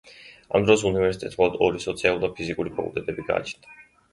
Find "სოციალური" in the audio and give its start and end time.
1.85-2.25